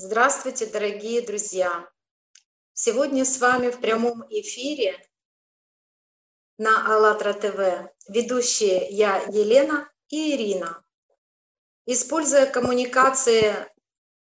[0.00, 1.90] Здравствуйте, дорогие друзья!
[2.72, 4.96] Сегодня с вами в прямом эфире
[6.56, 10.84] на АЛЛАТРА ТВ ведущие я, Елена и Ирина.
[11.84, 13.56] Используя коммуникации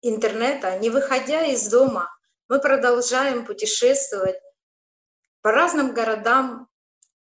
[0.00, 2.08] интернета, не выходя из дома,
[2.48, 4.40] мы продолжаем путешествовать
[5.42, 6.70] по разным городам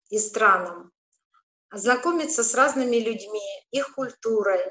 [0.09, 0.91] и странам,
[1.71, 4.61] знакомиться с разными людьми, их культурой,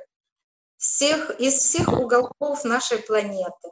[0.84, 3.70] всех, из всех уголков нашей планеты.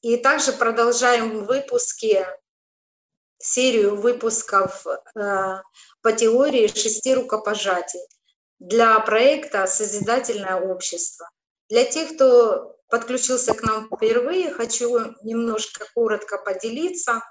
[0.00, 2.26] И также продолжаем выпуски,
[3.38, 5.60] серию выпусков э,
[6.00, 8.00] по теории шести рукопожатий
[8.58, 11.28] для проекта «Созидательное общество».
[11.68, 17.22] Для тех, кто подключился к нам впервые, хочу немножко коротко поделиться,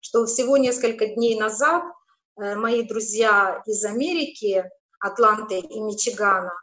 [0.00, 1.82] что всего несколько дней назад
[2.40, 4.64] э, мои друзья из Америки,
[5.00, 6.54] Атланты и Мичигана,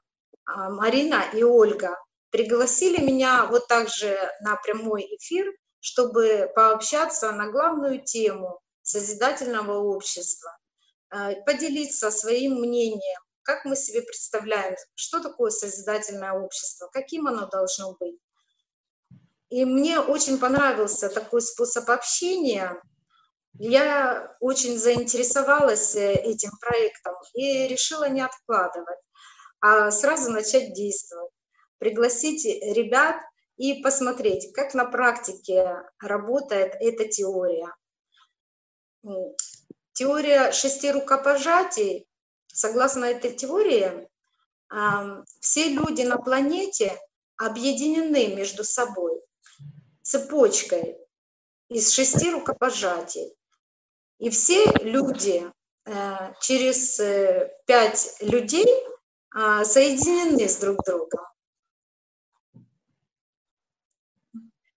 [0.46, 1.98] Марина и Ольга
[2.32, 10.58] пригласили меня вот также на прямой эфир, чтобы пообщаться на главную тему созидательного общества,
[11.09, 17.95] а, поделиться своим мнением, как мы себе представляем, что такое созидательное общество, каким оно должно
[18.00, 18.17] быть.
[19.50, 22.82] И мне очень понравился такой способ общения.
[23.60, 29.03] Я очень заинтересовалась э, этим проектом и решила не откладывать
[29.64, 31.31] а сразу начать действовать.
[31.78, 33.16] Пригласить ребят
[33.56, 37.73] и посмотреть, как на практике работает эта теория.
[39.94, 42.05] Теория шести рукопожатий,
[42.47, 44.09] согласно этой теории,
[45.39, 47.00] все люди на планете
[47.38, 49.22] объединены между собой
[50.02, 50.98] цепочкой
[51.70, 53.33] из шести рукопожатий.
[54.20, 55.50] И все люди
[55.86, 58.92] э, через э, пять людей а,
[59.34, 61.22] соединены с друг другом.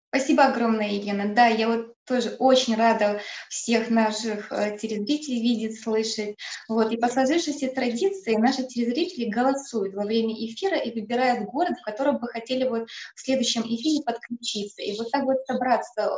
[0.09, 1.33] Спасибо огромное, Елена.
[1.35, 6.37] Да, я вот тоже очень рада всех наших э, телезрителей видеть, слышать.
[6.69, 6.91] Вот.
[6.93, 12.19] И по сложившейся традиции наши телезрители голосуют во время эфира и выбирают город, в котором
[12.19, 14.81] бы хотели вот в следующем эфире подключиться.
[14.81, 16.09] И вот так вот собраться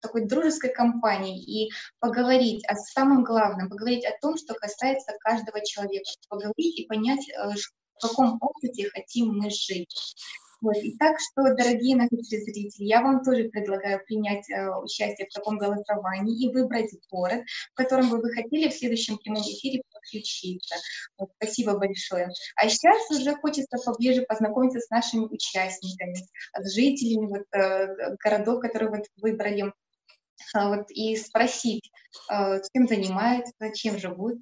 [0.00, 6.10] такой дружеской компанией и поговорить о самом главном, поговорить о том, что касается каждого человека,
[6.28, 7.52] поговорить и понять, э,
[7.98, 10.14] в каком опыте хотим мы жить.
[10.60, 10.76] Вот.
[10.76, 15.58] И так что, дорогие наши телезрители, я вам тоже предлагаю принять э, участие в таком
[15.58, 20.76] голосовании и выбрать город, в котором бы вы хотели в следующем прямом эфире подключиться.
[21.18, 22.28] Вот, спасибо большое.
[22.56, 26.16] А сейчас уже хочется поближе познакомиться с нашими участниками,
[26.58, 31.90] с жителями вот, э, городов, которые вот выбрали, э, вот, и спросить,
[32.32, 34.38] э, чем занимаются, чем живут.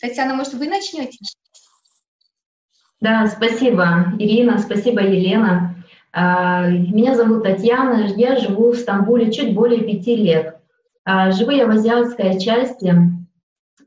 [0.00, 1.18] Татьяна, может, вы начнете?
[3.00, 5.76] Да, спасибо, Ирина, спасибо, Елена.
[6.12, 10.56] А, меня зовут Татьяна, я живу в Стамбуле чуть более пяти лет.
[11.04, 12.94] А, живу я в азиатской части,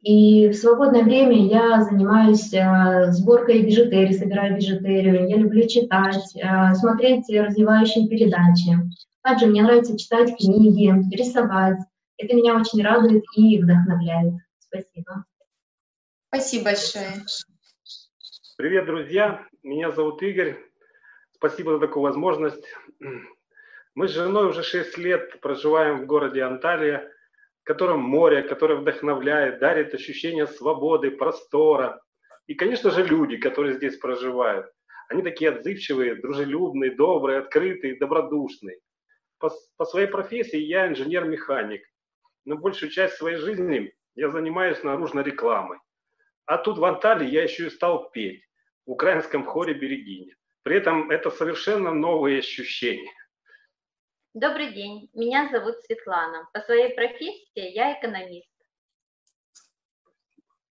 [0.03, 5.27] и в свободное время я занимаюсь а, сборкой бижутерии, собираю бижутерию.
[5.27, 6.23] Я люблю читать,
[6.75, 8.77] смотреть развивающие передачи.
[9.21, 11.79] Также мне нравится читать книги, рисовать.
[12.17, 14.33] Это меня очень радует и вдохновляет.
[14.59, 15.25] Спасибо.
[16.35, 17.11] Спасибо большое.
[18.57, 19.47] Привет, друзья.
[19.61, 20.57] Меня зовут Игорь.
[21.33, 22.65] Спасибо за такую возможность.
[23.93, 27.07] Мы с женой уже 6 лет проживаем в городе Анталия,
[27.61, 32.01] в котором море, которое вдохновляет, дарит ощущение свободы, простора.
[32.47, 34.65] И, конечно же, люди, которые здесь проживают.
[35.09, 38.79] Они такие отзывчивые, дружелюбные, добрые, открытые, добродушные.
[39.37, 41.83] По, по своей профессии я инженер-механик,
[42.45, 45.77] но большую часть своей жизни я занимаюсь наружной рекламой.
[46.45, 48.43] А тут в Анталии я еще и стал петь
[48.85, 50.35] в украинском хоре «Берегиня».
[50.63, 53.11] При этом это совершенно новые ощущения.
[54.33, 56.49] Добрый день, меня зовут Светлана.
[56.53, 58.47] По своей профессии я экономист.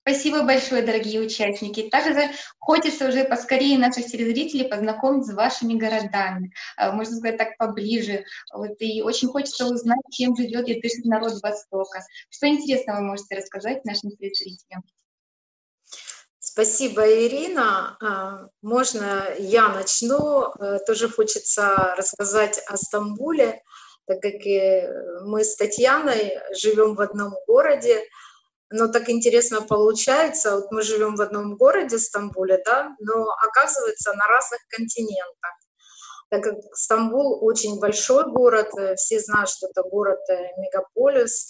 [0.08, 1.90] Спасибо большое, дорогие участники.
[1.90, 8.24] Также хочется уже поскорее наших телезрителей познакомить с вашими городами, э, можно сказать так поближе.
[8.54, 12.02] Вот, и очень хочется узнать, чем живет и дышит народ Востока.
[12.30, 14.84] Что интересного вы можете рассказать нашим телезрителям?
[16.56, 17.98] Спасибо, Ирина.
[18.02, 20.54] А, можно я начну?
[20.58, 23.62] Э, тоже хочется рассказать о Стамбуле,
[24.08, 24.36] так как
[25.26, 28.06] мы с Татьяной живем в одном городе,
[28.70, 34.26] но так интересно получается, вот мы живем в одном городе, Стамбуле, да, но оказывается на
[34.26, 35.56] разных континентах.
[36.30, 41.50] Так как Стамбул очень большой город, э, все знают, что это город-мегаполис,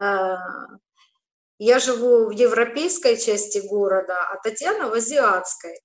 [0.00, 0.34] э,
[1.58, 5.80] я живу в европейской части города, а Татьяна в азиатской.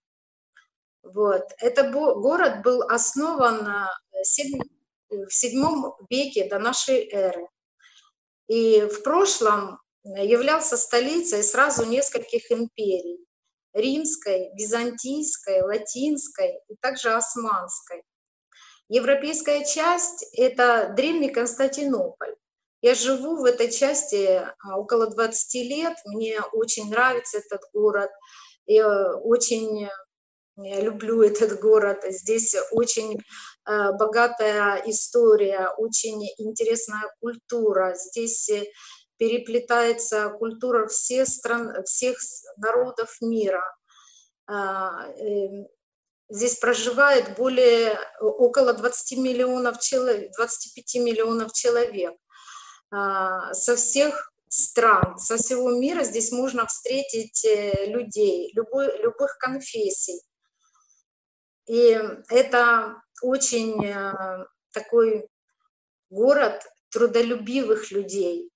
[1.04, 1.44] Вот.
[1.60, 7.48] Это город был основан в VII веке до нашей эры.
[8.48, 13.26] И в прошлом являлся столицей сразу нескольких империй.
[13.74, 18.04] Римской, Византийской, Латинской и также Османской.
[18.90, 22.36] Европейская часть— это древний Константинополь.
[22.82, 28.10] Я живу в этой части а, около 20 лет, мне очень нравится этот город,
[28.66, 29.88] я очень
[30.58, 32.04] люблю этот город.
[32.08, 37.96] Здесь очень э, богатая история, очень интересная культура.
[37.96, 38.50] Здесь
[39.18, 42.18] переплетается культура всех стран, всех
[42.58, 43.64] народов мира.
[44.48, 45.68] А, эм,
[46.30, 52.16] здесь проживает более около 20 миллионов человек, 25 миллионов человек
[52.92, 60.22] со всех стран, со всего мира здесь можно встретить э, людей, любой, любых конфессий.
[61.68, 61.98] И
[62.28, 65.30] это очень э, такой
[66.10, 68.52] город трудолюбивых людей,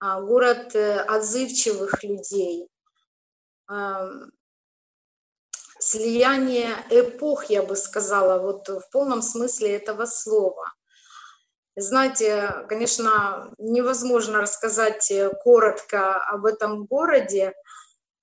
[0.00, 2.68] а, город э, отзывчивых людей,
[5.78, 10.72] слияние эпох, я бы сказала, вот в полном смысле этого слова.
[11.78, 17.52] Знаете, конечно, невозможно рассказать э, коротко об этом городе,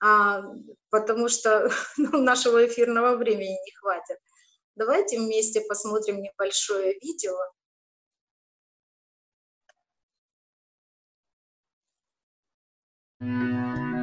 [0.00, 0.42] а,
[0.90, 4.18] потому что ну, нашего эфирного времени не хватит.
[4.74, 7.36] Давайте вместе посмотрим небольшое видео.
[13.20, 13.93] сейчас э,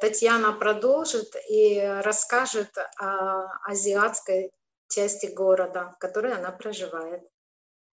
[0.00, 4.50] Татьяна продолжит и расскажет о азиатской
[4.88, 7.22] части города, в которой она проживает.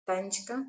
[0.06, 0.65] Танечка.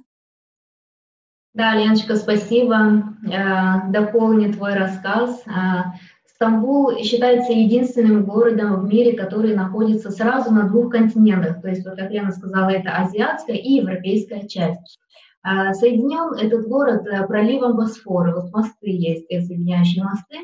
[1.53, 3.03] Да, Леночка, спасибо.
[3.25, 5.41] Э, дополню твой рассказ.
[5.47, 5.91] Э,
[6.37, 11.61] Стамбул считается единственным городом в мире, который находится сразу на двух континентах.
[11.63, 14.99] То есть, вот как Лена сказала, это азиатская и европейская часть.
[15.41, 20.37] А, соединен этот город э, проливом Босфора, вот мосты есть, э, соединяющие мосты.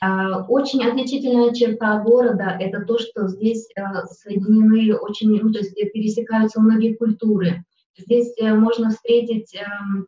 [0.00, 5.74] А, очень отличительная черта города– это то, что здесь э, соединены очень, ну, то есть
[5.74, 7.64] пересекаются многие культуры.
[7.96, 10.06] Здесь можно встретить эм,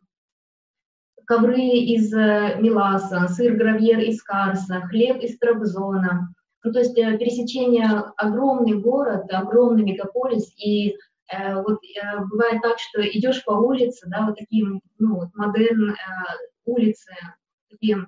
[1.25, 6.33] ковры из Миласа, сыр гравьер из Карса, хлеб из Трабзона.
[6.63, 10.95] Ну, то есть пересечение огромный город, огромный мегаполис, и
[11.31, 14.65] Э, вот э, бывает так, что идешь по улице, да, вот такие,
[14.99, 15.95] ну, вот модерн э,
[16.65, 17.13] улицы,
[17.69, 18.05] такие,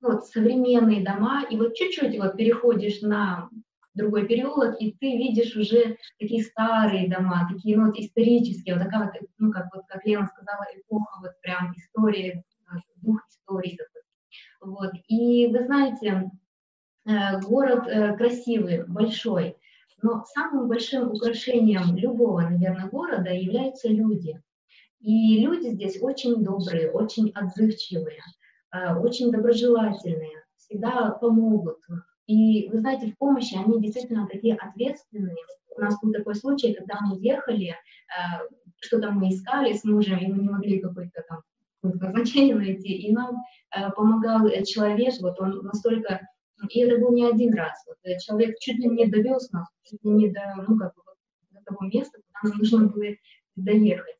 [0.00, 3.48] вот современные дома, и вот чуть-чуть вот переходишь на
[3.94, 9.06] другой переулок, и ты видишь уже такие старые дома, такие ну, вот исторические, вот такая
[9.06, 12.42] вот, ну как вот как Лена сказала, эпоха вот прям истории,
[12.96, 14.02] дух истории такой.
[14.60, 14.92] Вот.
[15.08, 16.30] И вы знаете,
[17.04, 17.84] город
[18.18, 19.56] красивый, большой,
[20.02, 24.40] но самым большим украшением любого, наверное, города являются люди.
[25.00, 31.78] И люди здесь очень добрые, очень отзывчивые, э, очень доброжелательные, всегда помогут.
[32.26, 35.36] И вы знаете, в помощи они действительно такие ответственные.
[35.76, 37.74] У нас был такой случай, когда мы ехали, э,
[38.80, 41.42] что-то мы искали с мужем, и мы не могли какое-то там
[41.82, 43.36] назначение найти, и нам
[43.76, 46.26] э, помогал человек, вот он настолько
[46.70, 47.84] и это был не один раз.
[47.86, 51.02] Вот, э, человек чуть ли не довез нас, чуть ли не до, ну, как бы,
[51.50, 53.14] до того места, куда нам нужно было
[53.56, 54.16] доехать.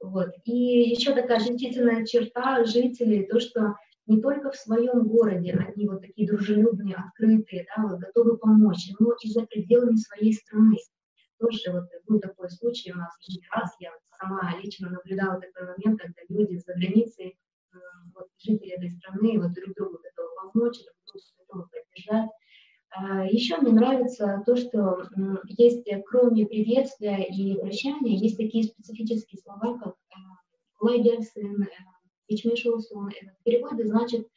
[0.00, 0.30] Вот.
[0.44, 0.52] И
[0.90, 3.76] еще такая отличительная черта жителей, то, что
[4.10, 9.14] не только в своем городе они вот такие дружелюбные, открытые, да, вот, готовы помочь, но
[9.22, 10.78] и за пределами своей страны.
[11.38, 16.00] Тоже вот был такой случай у нас не раз, я сама лично наблюдала такой момент,
[16.00, 17.38] когда люди за границей,
[18.14, 22.30] вот, жители этой страны вот, друг другу готовы помочь, друг другу готовы поддержать.
[23.32, 25.06] Еще мне нравится то, что
[25.46, 29.94] есть, кроме приветствия и прощания, есть такие специфические слова, как
[30.80, 31.68] «лайдерсен»,
[32.34, 33.10] «ичмешоусон».
[33.10, 34.28] В переводе значит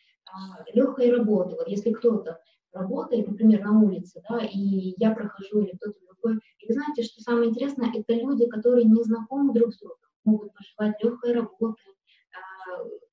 [0.73, 1.55] легкая работа.
[1.55, 2.39] Вот если кто-то
[2.71, 7.21] работает, например, на улице, да, и я прохожу или кто-то другой, и вы знаете, что
[7.21, 11.81] самое интересное, это люди, которые не знакомы друг с другом, могут пожелать легкой работы,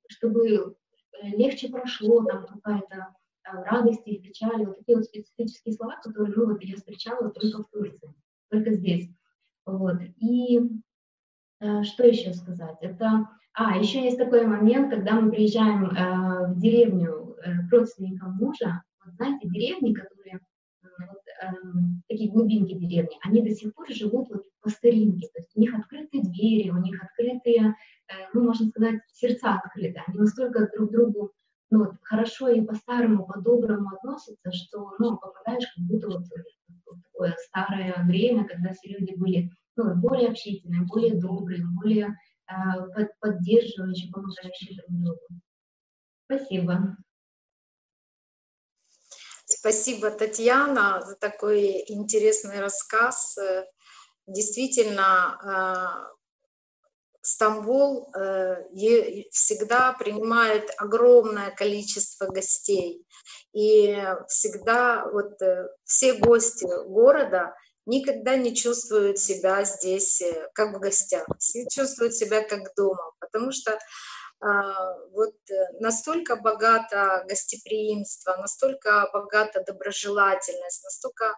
[0.08, 0.76] чтобы
[1.22, 6.62] легче прошло, там какая-то радость или печаль, вот такие вот специфические слова, которые ну, вот
[6.62, 8.14] я встречала только в Турции,
[8.48, 9.10] только здесь.
[9.64, 9.98] Вот.
[10.18, 10.60] И
[11.60, 12.76] э, что еще сказать?
[12.80, 18.82] Это, а, еще есть такой момент, когда мы приезжаем э, в деревню э, родственникам мужа,
[19.04, 20.40] вот знаете, деревни, которые
[20.82, 21.46] вот, э,
[22.08, 25.74] такие глубинки деревни, они до сих пор живут вот по старинке, то есть у них
[25.74, 27.74] открытые двери, у них открытые,
[28.08, 31.32] э, ну, можно сказать, сердца открыты, они настолько друг к другу
[31.70, 37.36] ну, вот, хорошо и по-старому, по-доброму относятся, что ну, попадаешь как будто вот в такое
[37.46, 42.12] старое время, когда все люди были ну, более общительные, более добрые, более э,
[42.94, 45.20] под, поддерживающие, помогающие друг другу.
[46.26, 46.96] Спасибо.
[49.44, 53.36] Спасибо, Татьяна, за такой интересный рассказ.
[54.26, 56.20] Действительно, э,
[57.22, 58.64] Стамбул э,
[59.30, 63.04] всегда принимает огромное количество гостей.
[63.52, 67.54] И всегда вот э, все гости города
[67.90, 71.26] никогда не чувствуют себя здесь э, как в гостях,
[71.70, 73.78] чувствуют себя как дома, потому что
[74.42, 75.34] а, вот
[75.80, 81.36] настолько богато гостеприимство, настолько богата доброжелательность, настолько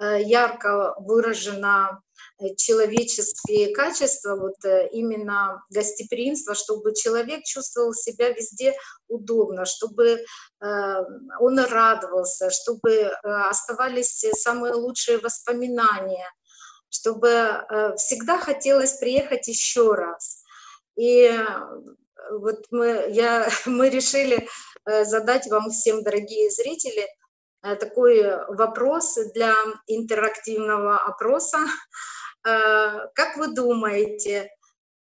[0.00, 2.02] ярко выражена
[2.40, 8.74] Э, человеческие качества, вот э, именно гостеприимство, чтобы человек чувствовал себя везде
[9.08, 10.94] удобно, чтобы э,
[11.38, 16.26] он радовался, чтобы оставались самые лучшие воспоминания,
[16.88, 17.64] чтобы
[17.96, 20.42] всегда хотелось приехать еще раз.
[20.96, 21.30] И
[22.32, 24.48] вот мы, я, мы решили
[24.86, 27.06] задать вам всем, дорогие зрители,
[27.62, 29.54] такой вопрос для
[29.86, 31.58] интерактивного опроса.
[32.42, 34.48] Э, как вы думаете,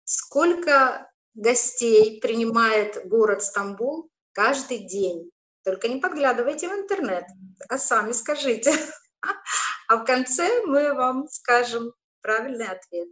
[0.06, 5.30] сколько гостей принимает город Стамбул каждый день?
[5.64, 7.26] Только не подглядывайте в интернет,
[7.70, 8.74] а сами скажите.
[9.88, 13.08] А в конце мы вам скажем правильный ответ.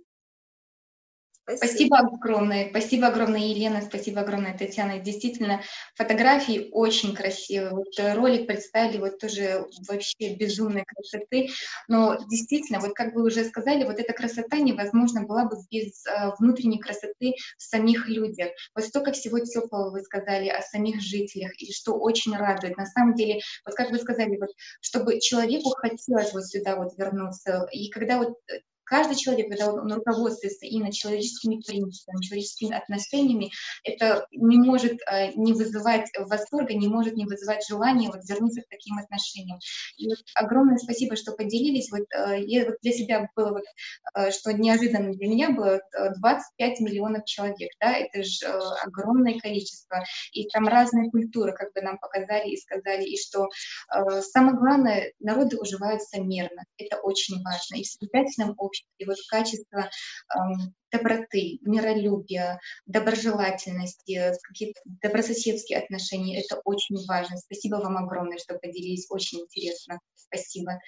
[1.48, 1.68] Спасибо.
[1.68, 4.98] спасибо огромное, спасибо огромное, Елена, спасибо огромное, Татьяна.
[4.98, 5.62] Действительно,
[5.94, 7.70] фотографии очень красивые.
[7.70, 11.50] Вот э, ролик представили вот тоже вообще безумной красоты.
[11.88, 16.32] Но действительно, вот как вы уже сказали, вот эта красота невозможна была бы без э,
[16.40, 18.50] внутренней красоты в самих людях.
[18.74, 22.76] Вот столько всего теплого вы сказали о самих жителях, и что очень радует.
[22.76, 24.50] На самом деле, вот как вы сказали, вот,
[24.82, 27.68] чтобы человеку хотелось вот сюда вот вернуться.
[27.72, 33.52] И когда вот э, каждый человек, когда он, он руководствуется именно человеческими принципами, человеческими отношениями,
[33.84, 38.70] это не может э, не вызывать восторга, не может не вызывать желания вот вернуться к
[38.70, 39.60] таким отношениям.
[39.98, 41.92] И вот огромное спасибо, что поделились.
[41.92, 43.64] Вот, э, я, вот для себя было, вот,
[44.16, 45.80] э, что неожиданно для меня было
[46.18, 51.82] 25 миллионов человек, да, это же э, огромное количество, и там разные культуры, как бы
[51.82, 53.48] нам показали и сказали, и что
[53.94, 58.56] э, самое главное, народы уживаются мирно, это очень важно, и в созидательном
[58.98, 59.90] и вот качество
[60.92, 67.38] доброты, миролюбия, доброжелательности, какие-то добрососедские отношения, это очень важно.
[67.38, 70.00] Спасибо вам огромное, что поделились, очень интересно.
[70.16, 70.80] Спасибо.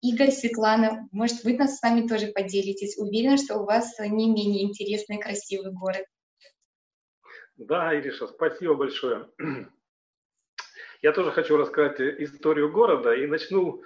[0.00, 2.96] Игорь, Светлана, может, вы нас с вами тоже поделитесь.
[2.98, 6.04] Уверена, что у вас не менее интересный и красивый город.
[7.56, 9.28] Да, Ириша, спасибо большое.
[11.02, 13.84] Я тоже хочу рассказать историю города и начну Э,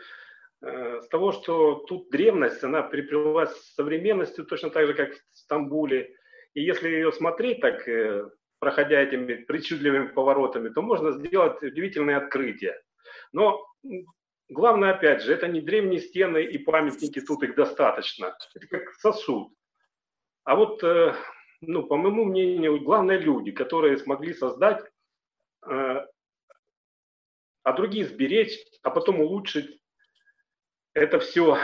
[0.63, 6.15] с того, что тут древность, она приплелась с современностью точно так же, как в Стамбуле.
[6.55, 12.81] И если ее смотреть так, э, проходя этими причудливыми поворотами, то можно сделать удивительные открытия.
[13.33, 13.61] Но
[14.49, 18.37] главное, опять же, это не древние стены и памятники, тут их достаточно.
[18.55, 19.53] Это как сосуд.
[20.45, 21.15] А вот, э,
[21.61, 24.85] ну, по моему мнению, главное люди, которые смогли создать,
[25.65, 26.07] а
[27.77, 29.82] другие сберечь, а потом улучшить
[30.95, 31.59] это все,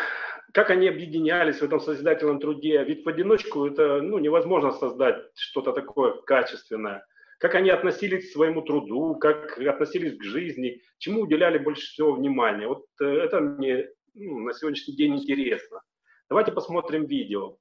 [0.52, 2.82] как они объединялись в этом созидательном труде.
[2.84, 7.04] Ведь в одиночку это ну, невозможно создать что-то такое качественное.
[7.38, 12.66] Как они относились к своему труду, как относились к жизни, чему уделяли больше всего внимания.
[12.66, 15.80] Вот э, это мне ну, на сегодняшний день интересно.
[16.28, 17.56] Давайте посмотрим видео.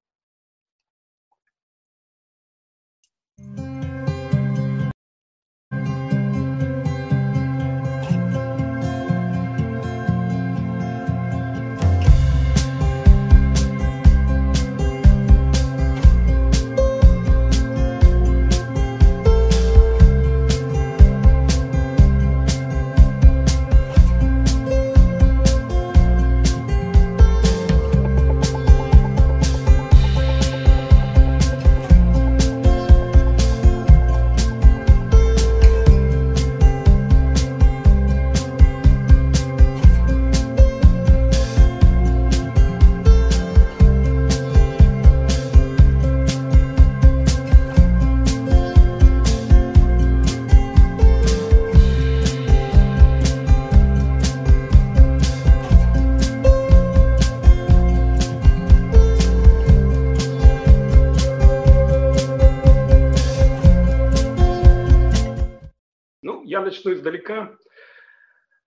[66.88, 67.58] Начну издалека.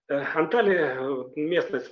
[0.09, 1.89] Э, Анталия, э, местность,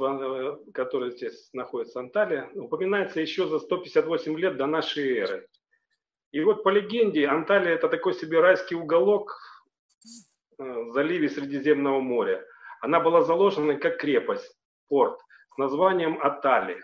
[0.75, 5.49] которая здесь находится, Анталия, упоминается еще за 158 лет до нашей эры.
[6.33, 9.35] И вот по легенде, Анталия– это такой себе райский уголок
[10.59, 12.45] в заливе Средиземного моря.
[12.81, 14.59] Она была заложена как крепость,
[14.89, 15.19] порт,
[15.55, 16.83] с названием Атали.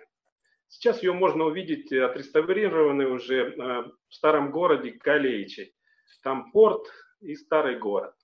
[0.68, 3.50] Сейчас ее можно увидеть отреставрированной уже
[4.08, 5.74] в старом городе Калеичи.
[6.22, 6.86] Там порт
[7.20, 8.14] и старый город.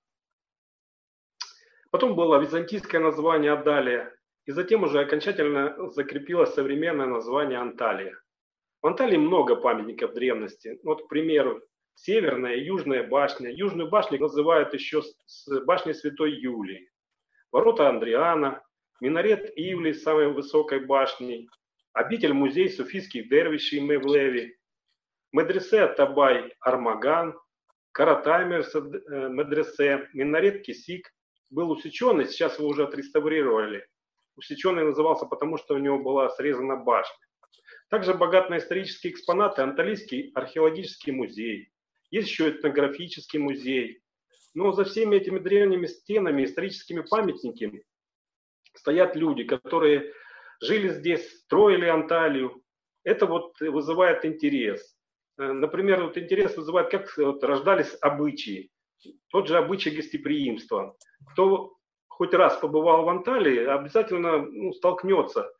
[1.91, 4.15] Потом было византийское название Адалия,
[4.47, 8.17] и затем уже окончательно закрепилось современное название Анталия.
[8.83, 10.79] В Анталии много памятников древности.
[10.85, 11.61] Вот, к примеру,
[11.95, 13.51] Северная и Южная башня.
[13.51, 16.89] Южную башню называют еще с башней Святой Юлии.
[17.53, 18.63] Ворота Андриана,
[19.01, 21.49] минарет Ивли самой высокой башней,
[21.93, 24.57] обитель музей суфийских дервишей Мевлеви,
[25.33, 27.39] медресе Табай Армаган,
[27.93, 31.13] Каратаймер э, медресе, минарет Кисик,
[31.51, 33.87] был усеченный, сейчас его уже отреставрировали.
[34.37, 37.27] Усеченный назывался потому, что у него была срезана башня.
[37.89, 41.73] Также богат на исторические экспонаты Анталийский археологический музей.
[42.11, 44.01] Есть еще этнографический музей.
[44.55, 47.85] Но за всеми этими древними стенами, историческими памятниками
[48.75, 50.13] стоят люди, которые
[50.61, 52.63] жили здесь, строили Анталию.
[53.05, 54.97] Это вот вызывает интерес.
[55.39, 58.71] Э, например, вот интерес вызывает, как вот рождались обычаи.
[59.29, 60.97] Тот же обычай гостеприимства.
[61.33, 61.75] Кто
[62.09, 65.51] хоть раз побывал в Анталии, обязательно ну, столкнется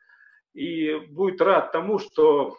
[0.53, 2.57] и будет рад тому, что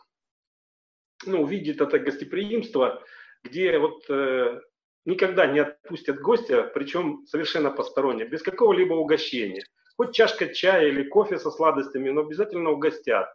[1.27, 3.03] ну, увидит это гостеприимство,
[3.45, 4.61] где вот э,
[5.05, 9.65] никогда не отпустят гостя, причем совершенно посторонне, без какого-либо угощения.
[9.97, 13.33] Хоть чашка чая или кофе со сладостями, но обязательно угостят.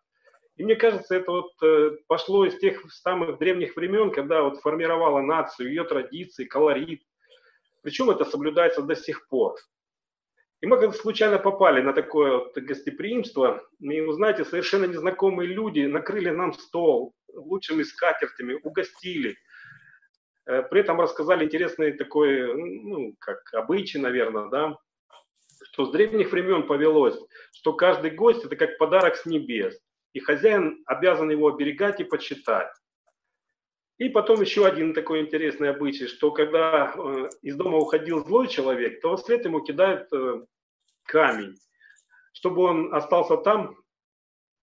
[0.58, 5.22] И мне кажется, это вот э, пошло из тех самых древних времен, когда вот формировала
[5.22, 7.04] нацию, ее традиции, колорит.
[7.82, 9.56] Причем это соблюдается до сих пор.
[10.62, 15.82] И мы как случайно попали на такое вот гостеприимство, и, вы знаете, совершенно незнакомые люди
[15.82, 19.38] накрыли нам стол лучшими скатертями, угостили.
[20.48, 24.78] Э, при этом рассказали интересный такой, ну, как обычай, наверное, да,
[25.64, 27.20] что с древних времен повелось,
[27.54, 29.80] что каждый гость– это как подарок с небес,
[30.14, 32.72] и хозяин обязан его оберегать и почитать.
[33.98, 39.02] И потом еще один такой интересный обычай, что когда э, из дома уходил злой человек,
[39.02, 40.46] то вслед ему кидают э,
[41.04, 41.56] камень,
[42.32, 43.76] чтобы он остался там,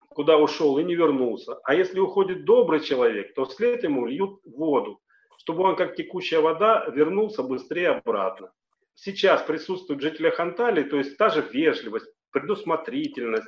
[0.09, 1.57] куда ушел, и не вернулся.
[1.63, 4.99] А если уходит добрый человек, то вслед ему льют воду,
[5.37, 8.51] чтобы он, как текущая вода, вернулся быстрее обратно.
[8.95, 13.47] Сейчас присутствует в жителях Анталии, то есть та же вежливость, предусмотрительность,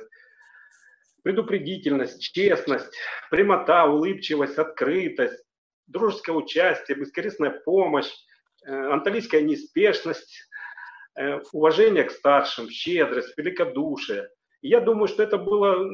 [1.22, 2.96] предупредительность, честность,
[3.30, 5.43] прямота, улыбчивость, открытость,
[5.86, 8.10] дружеское участие, бескорыстная помощь,
[8.66, 10.48] э, анталийская неспешность,
[11.16, 14.28] э, уважение к старшим, щедрость, великодушие.
[14.62, 15.88] Я думаю, что это было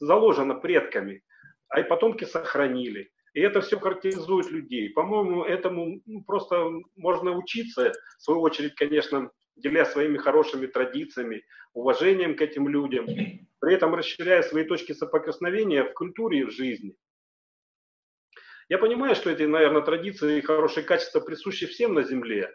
[0.00, 1.22] заложено предками,
[1.68, 3.10] а и потомки сохранили.
[3.34, 4.90] И это все характеризует людей.
[4.90, 12.42] По-моему, этому просто можно учиться, в свою очередь, конечно, деля своими хорошими традициями, уважением к
[12.42, 13.06] этим людям,
[13.58, 16.96] при этом расширяя свои точки соприкосновения в культуре и в жизни.
[18.68, 22.50] Я понимаю, что эти, наверное, традиции и хорошие качества присущи всем на Земле,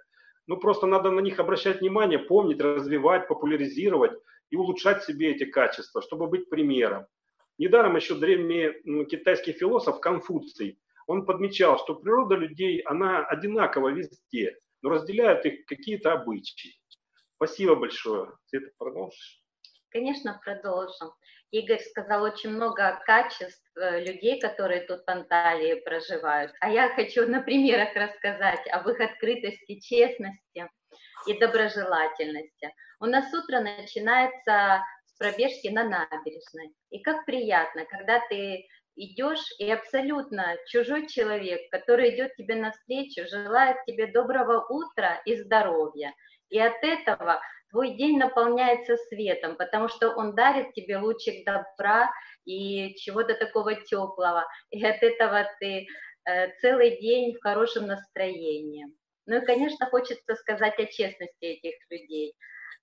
[0.48, 4.13] но просто надо на них обращать внимание, помнить, развивать, популяризировать
[4.50, 7.06] и улучшать себе эти качества, чтобы быть примером.
[7.60, 14.89] Недаром еще древний китайский философ Конфуций, он подмечал, что природа людей, она одинакова везде, но
[14.89, 16.80] разделяют их какие-то обычаи.
[17.36, 18.32] Спасибо большое.
[18.45, 19.43] Света, продолжишь?
[19.89, 21.10] Конечно, продолжим.
[21.52, 26.52] Игорь сказал очень много качеств э, людей, которые тут в Анталии проживают.
[26.60, 30.70] А я хочу на примерах рассказать об их открытости, честности
[31.26, 32.74] и доброжелательности.
[33.00, 36.74] У нас утро начинается с пробежки на набережной.
[36.92, 43.78] И как приятно, когда ты идешь, и абсолютно чужой человек, который идет тебе навстречу, желает
[43.86, 46.14] тебе доброго утра и здоровья.
[46.50, 52.12] И от этого твой день наполняется светом, потому что он дарит тебе лучик добра
[52.45, 54.45] и чего-то такого теплого.
[54.71, 55.88] И от этого ты
[56.25, 58.86] э, целый день в хорошем настроении.
[59.25, 62.34] Ну и, конечно, хочется сказать о честности этих людей.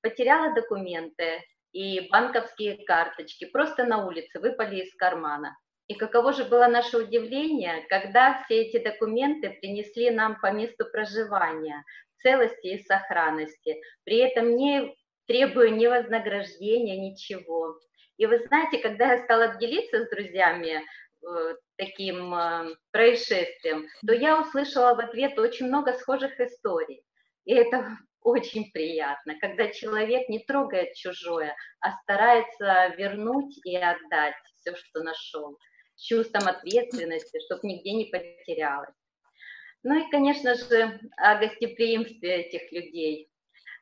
[0.00, 5.56] Потеряла документы и банковские карточки, просто на улице выпали из кармана.
[5.88, 11.84] И каково же было наше удивление, когда все эти документы принесли нам по месту проживания,
[12.22, 14.94] целости и сохранности, при этом не
[15.26, 17.78] требуя ни вознаграждения, ничего.
[18.16, 24.40] И вы знаете, когда я стала делиться с друзьями э, таким э, происшествием, то я
[24.40, 27.02] услышала в ответ очень много схожих историй.
[27.44, 34.74] И это очень приятно, когда человек не трогает чужое, а старается вернуть и отдать все,
[34.74, 35.58] что нашел,
[35.96, 38.94] чувством ответственности, чтобы нигде не потерялось.
[39.88, 43.30] Ну и, конечно же, о гостеприимстве этих людей.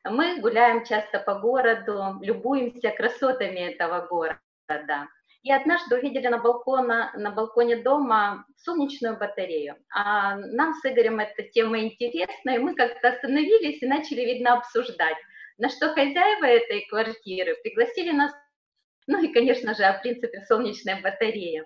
[0.05, 5.09] Мы гуляем часто по городу, любуемся красотами этого города.
[5.43, 9.77] И однажды увидели на, балкона, на балконе дома солнечную батарею.
[9.95, 15.17] А нам с Игорем эта тема интересна, и мы как-то остановились и начали, видно, обсуждать.
[15.57, 18.31] На что хозяева этой квартиры пригласили нас,
[19.07, 21.65] ну и, конечно же, о принципе солнечной батареи.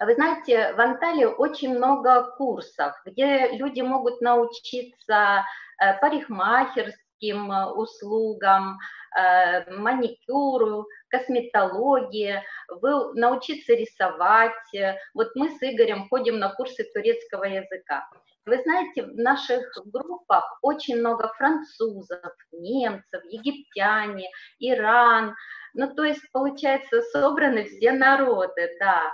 [0.00, 5.44] Вы знаете, в Анталии очень много курсов, где люди могут научиться
[5.78, 8.78] э, парикмахерским э, услугам,
[9.14, 14.72] э, маникюру, косметологии, вы научиться рисовать.
[15.12, 18.08] Вот мы с Игорем ходим на курсы турецкого языка.
[18.46, 25.34] Вы знаете, в наших группах очень много французов, немцев, египтяне, Иран.
[25.74, 29.12] Ну, то есть, получается, собраны все народы, да.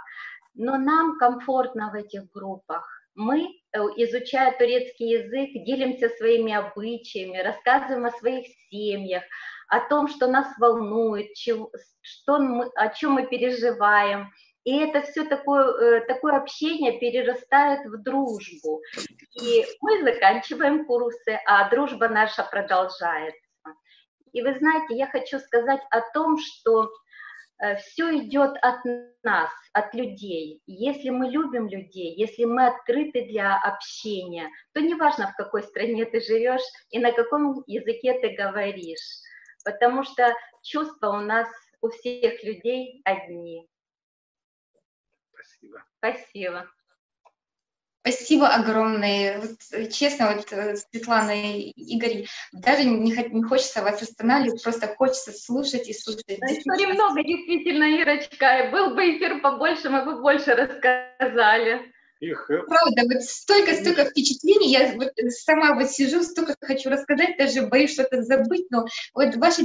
[0.57, 2.87] Но нам комфортно в этих группах.
[3.15, 9.23] Мы, э, изучая турецкий язык, делимся своими обычаями, рассказываем о своих семьях,
[9.69, 14.31] о том, что нас волнует, что мы, о чем мы переживаем.
[14.65, 18.83] И это все такое, э, такое общение перерастает в дружбу.
[19.41, 23.41] И мы заканчиваем курсы, а дружба наша продолжается.
[24.33, 26.91] И вы знаете, я хочу сказать о том, что
[27.79, 28.85] все идет от
[29.23, 30.61] нас, от людей.
[30.67, 36.21] Если мы любим людей, если мы открыты для общения, то неважно, в какой стране ты
[36.21, 39.23] живешь и на каком языке ты говоришь
[39.67, 41.49] потому что чувства у нас
[41.81, 43.69] у всех людей одни.
[45.35, 45.85] Спасибо.
[45.99, 46.71] Спасибо.
[48.07, 49.41] Спасибо огромное.
[49.41, 55.33] Вот, честно, вот э, Светлана и Игорь, даже не, не хочется вас останавливать, просто хочется
[55.33, 56.25] слушать и слушать.
[56.29, 58.69] историй много, действительно, Ирочка.
[58.71, 62.47] Был бы эфир побольше, мы бы больше рассказали их...
[62.47, 68.23] Правда, вот столько-столько впечатлений, я вот сама вот сижу, столько хочу рассказать, даже боюсь что-то
[68.23, 69.63] забыть, но вот ваши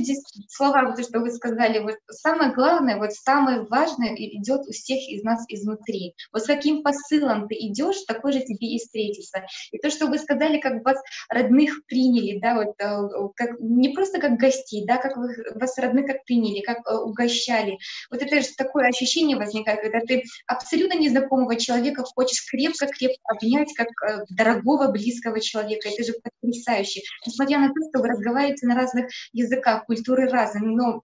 [0.50, 5.00] слова, вот то, что вы сказали, вот самое главное, вот самое важное идет у всех
[5.10, 6.16] из нас изнутри.
[6.34, 9.46] Вот с каким посылом ты идешь, такой же тебе и встретится.
[9.72, 10.98] И то, что вы сказали, как вас
[11.30, 16.08] родных приняли, да, вот э, как, не просто как гостей, да, как вы, вас родных
[16.08, 17.78] как приняли, как э, угощали.
[18.10, 23.88] Вот это же такое ощущение возникает, когда ты абсолютно незнакомого человека хочешь крепко-крепко обнять как
[24.04, 25.89] э, дорогого, близкого человека.
[25.89, 27.01] Это же потрясающе.
[27.25, 31.01] Несмотря на то, что вы разговариваете на разных языках, культуры разные, но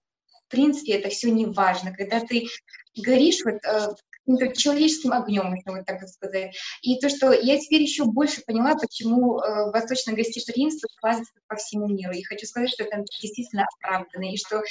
[0.47, 1.93] в принципе это все не важно.
[1.93, 2.47] Когда ты
[2.95, 3.87] горишь вот, э,
[4.27, 6.55] каким-то человеческим огнем, если вот так сказать.
[6.81, 11.87] И то, что я теперь еще больше поняла, почему э, восточное гостеприимство складывается по всему
[11.87, 12.13] миру.
[12.13, 14.61] И хочу сказать, что это действительно оправданно, и что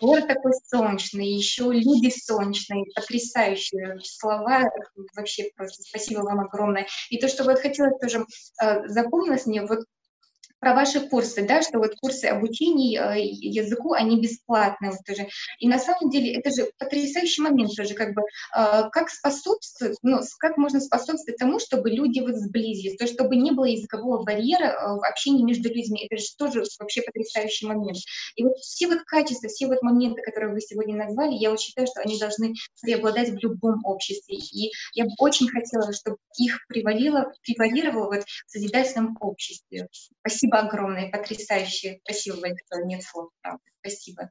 [0.00, 4.64] город такой солнечный, еще люди солнечные, потрясающие слова,
[5.16, 6.86] вообще просто спасибо вам огромное.
[7.10, 8.24] И то, что вот хотела тоже
[8.62, 9.80] э, запомнилось мне, вот
[10.60, 15.28] про ваши курсы, да, что вот курсы обучения э, языку, они бесплатные вот тоже.
[15.58, 20.20] И на самом деле это же потрясающий момент тоже, как бы, э, как способствовать, ну,
[20.38, 24.94] как можно способствовать тому, чтобы люди вот сблизились, то, чтобы не было языкового барьера э,
[24.96, 27.98] в общении между людьми, это же тоже вообще потрясающий момент.
[28.36, 31.86] И вот все вот качества, все вот моменты, которые вы сегодня назвали, я вот считаю,
[31.86, 34.36] что они должны преобладать в любом обществе.
[34.36, 39.88] И я бы очень хотела, чтобы их превалило, превалировало вот в созидательном обществе.
[40.20, 42.00] Спасибо Спасибо огромное, потрясающе.
[42.04, 43.62] Спасибо большое, нет слов, правда.
[43.80, 44.30] Спасибо.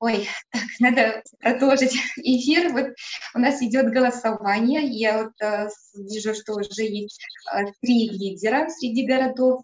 [0.00, 2.72] Ой, так, надо продолжить эфир.
[2.72, 2.86] Вот
[3.34, 4.82] у нас идет голосование.
[4.86, 7.20] Я вот э, вижу, что уже есть
[7.52, 9.62] э, три лидера среди городов.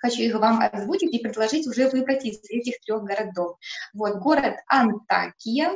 [0.00, 3.56] Хочу их вам озвучить и предложить уже выбрать из этих трех городов.
[3.92, 5.70] Вот город Антакия,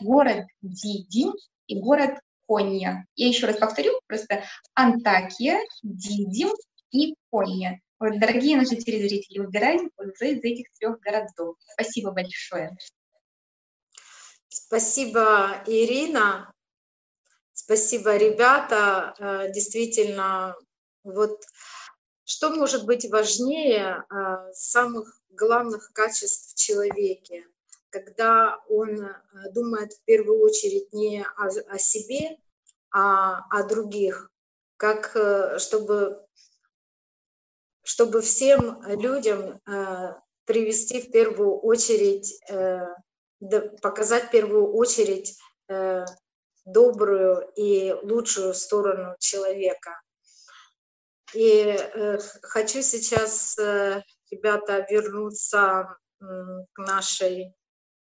[0.00, 1.26] город Диди
[1.66, 3.04] и город Конья.
[3.16, 6.50] Я еще раз повторю, просто Антакия, Дидим
[6.92, 7.78] и Конья.
[8.10, 11.56] Дорогие наши телезрители, выбираем уже из этих трех городов.
[11.72, 12.76] Спасибо большое.
[14.48, 16.52] Спасибо, Ирина.
[17.54, 19.14] Спасибо, ребята.
[19.18, 20.54] Э, действительно,
[21.02, 21.42] вот
[22.24, 27.46] что может быть важнее э, самых главных качеств в человеке,
[27.88, 29.12] когда он э,
[29.52, 32.36] думает в первую очередь не о, о себе,
[32.90, 34.30] а о других,
[34.76, 35.16] как
[35.58, 36.24] чтобы
[37.84, 40.14] чтобы всем людям э,
[40.46, 42.86] привести в первую очередь, э,
[43.82, 46.04] показать в первую очередь э,
[46.64, 50.00] добрую и лучшую сторону человека.
[51.34, 51.76] И
[52.42, 53.58] хочу сейчас
[54.30, 57.54] ребята вернуться к нашей,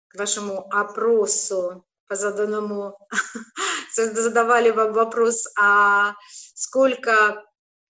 [0.09, 2.97] к вашему опросу по заданному,
[3.97, 6.15] задавали вам вопрос, а
[6.55, 7.43] сколько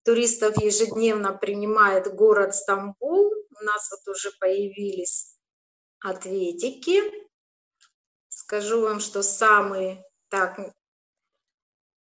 [0.04, 3.32] туристов ежедневно принимает город Стамбул.
[3.60, 5.36] У нас вот уже появились
[6.00, 7.02] ответики.
[8.28, 10.58] Скажу вам, что самые так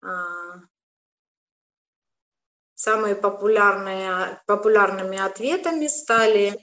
[0.02, 0.60] а,
[2.74, 6.58] самые популярные популярными ответами стали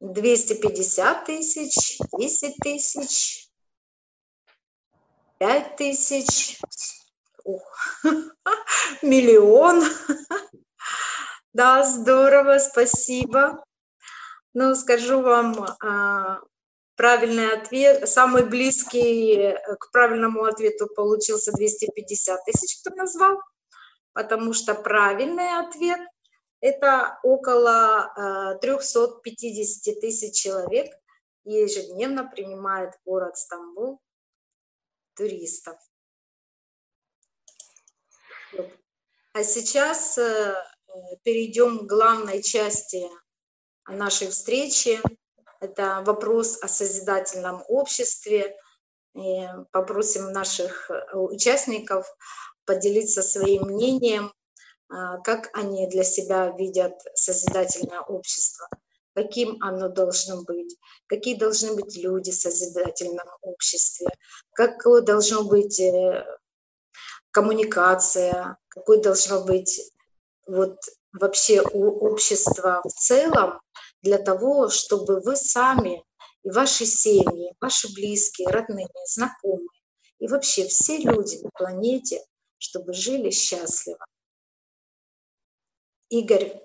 [0.00, 3.48] 250 тысяч, 10 тысяч,
[5.38, 6.58] 5 тысяч,
[7.44, 7.62] ух,
[9.02, 9.84] миллион.
[11.52, 13.64] Да, здорово, спасибо.
[14.54, 16.40] Ну, скажу вам, а,
[16.96, 23.40] правильный ответ, самый близкий э, к правильному ответу получился 250 тысяч, кто назвал,
[24.12, 26.00] потому что правильный ответ–
[26.60, 30.92] это около 350 э, тысяч человек
[31.44, 34.00] ежедневно принимает город Стамбул
[35.14, 35.76] туристов.
[39.32, 40.54] А сейчас э,
[41.22, 43.02] перейдем к главной части
[43.88, 45.00] нашей встречи.
[45.60, 48.56] Это вопрос о созидательном обществе.
[49.16, 52.06] И попросим наших э, участников
[52.64, 54.32] поделиться своим мнением,
[54.88, 58.68] а, как они для себя видят созидательное общество,
[59.14, 64.08] каким оно должно быть, какие должны быть люди в созидательном обществе,
[64.52, 66.24] какое должно быть э,
[67.34, 69.92] коммуникация, какой должно быть
[70.46, 70.78] вот
[71.12, 73.60] вообще у общества в целом
[74.02, 76.04] для того, чтобы вы сами
[76.44, 79.68] и ваши семьи, ваши близкие, родные, знакомые
[80.20, 82.24] и вообще все люди на планете,
[82.58, 84.04] чтобы жили счастливо.
[86.10, 86.62] Игорь,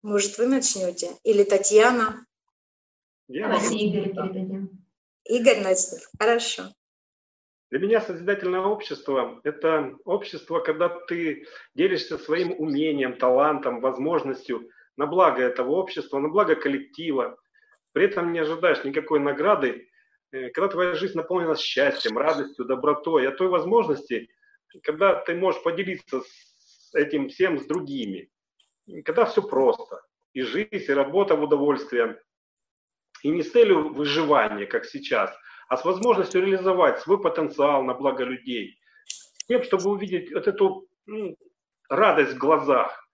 [0.00, 1.10] может, вы начнете?
[1.24, 2.26] Или Татьяна?
[3.28, 4.86] Я Давайте Игорь передадим.
[5.24, 6.08] Игорь начнет.
[6.18, 6.72] Хорошо.
[7.70, 15.42] Для меня созидательное общество– это общество, когда ты делишься своим умением, талантом, возможностью на благо
[15.42, 17.36] этого общества, на благо коллектива.
[17.92, 19.88] При этом не ожидаешь никакой награды,
[20.30, 24.30] э, когда твоя жизнь наполнена счастьем, радостью, добротой, а той возможности,
[24.84, 28.30] когда ты можешь поделиться с этим всем с другими.
[29.04, 30.02] Когда все просто.
[30.34, 32.22] И жизнь, и работа в удовольствие.
[33.22, 35.36] И не с целью выживания, как сейчас–
[35.68, 40.86] а с возможностью реализовать свой потенциал на благо людей, с тем, чтобы увидеть вот эту
[41.06, 41.36] ну,
[41.88, 43.08] радость в глазах,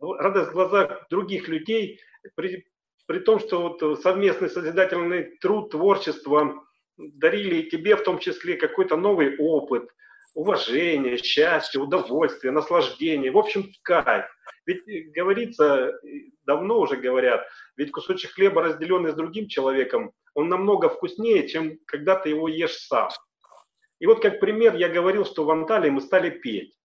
[0.00, 2.00] радость в глазах других людей,
[2.34, 2.66] при,
[3.06, 6.64] при том, что вот совместный созидательный труд, творчество
[6.96, 9.88] дарили тебе в том числе какой-то новый опыт,
[10.34, 14.26] уважение, счастье, удовольствие, наслаждение, в общем, кайф.
[14.64, 15.92] Ведь говорится,
[16.44, 22.16] давно уже говорят, ведь кусочек хлеба, разделенный с другим человеком, он намного вкуснее, чем когда
[22.16, 23.10] ты его ешь сам.
[24.00, 26.76] И вот как пример я говорил, что в Анталии мы стали петь.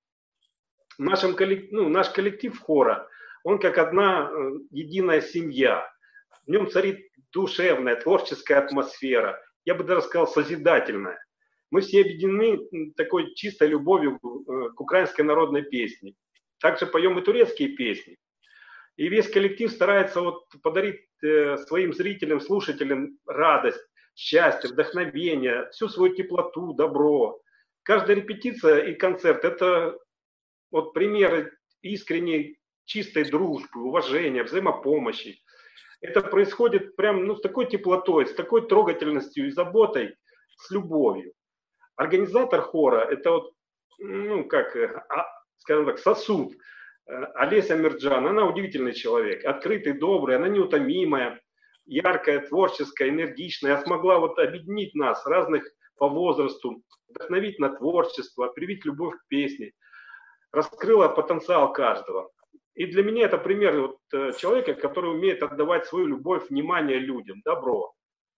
[0.98, 1.36] Нашим
[1.72, 3.08] ну, наш коллектив хора,
[3.44, 5.90] он как одна э, единая семья.
[6.46, 9.42] В нем царит душевная, творческая атмосфера.
[9.66, 11.24] Я бы даже сказал, созидательная.
[11.72, 16.14] Мы все объединены такой чистой любовью э, к украинской народной песне.
[16.60, 18.18] Также поем и турецкие песни.
[18.98, 23.80] И весь коллектив старается вот подарить э, своим зрителям, слушателям радость,
[24.16, 27.40] счастье, вдохновение, всю свою теплоту, добро.
[27.84, 29.98] Каждая репетиция и концерт– это
[30.72, 35.44] вот примеры искренней, чистой дружбы, уважения, взаимопомощи.
[36.02, 40.16] Это происходит прям ну, с такой теплотой, с такой трогательностью и заботой,
[40.56, 41.34] с любовью.
[41.96, 43.54] Организатор хора– это вот,
[44.00, 45.28] ну, как, э, а,
[45.60, 46.54] скажем так, сосуд–
[47.08, 51.42] Олеся Мирджан, она удивительный человек, открытый, добрый, она неутомимая,
[51.86, 53.72] яркая, творческая, энергичная.
[53.72, 55.64] Я смогла вот объединить нас, разных
[55.98, 59.72] по возрасту, вдохновить на творчество, привить любовь к песне,
[60.52, 62.30] раскрыла потенциал каждого.
[62.76, 67.42] И для меня это пример вот э, человека, который умеет отдавать свою любовь, внимание людям,
[67.44, 67.94] добро.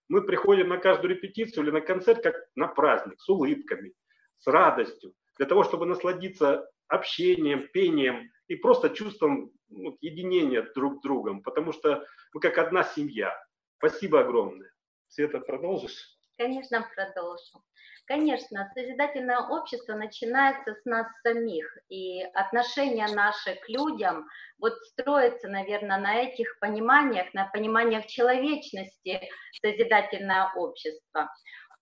[0.07, 3.93] Мы приходим на каждую репетицию или на концерт как на праздник, с улыбками,
[4.37, 11.01] с радостью, для того, чтобы насладиться общением, пением, и просто чувством ну, единения друг с
[11.01, 13.33] другом, потому что мы как одна семья.
[13.77, 14.71] Спасибо огромное.
[15.07, 16.17] Света, продолжишь?
[16.37, 17.63] Конечно, продолжу.
[18.05, 25.99] Конечно, созидательное общество начинается с нас самих, и отношения наши к людям вот строятся, наверное,
[25.99, 29.29] на этих пониманиях, на пониманиях человечности
[29.61, 31.29] созидательное общество.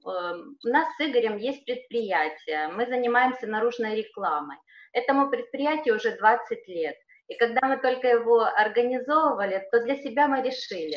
[0.07, 4.57] Эм, у нас с Игорем есть предприятие, мы занимаемся наружной рекламой.
[4.93, 6.95] Этому предприятию уже 20 лет.
[7.27, 10.95] И когда мы только его организовывали, то для себя мы решили,